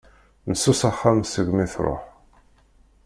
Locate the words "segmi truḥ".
1.25-2.03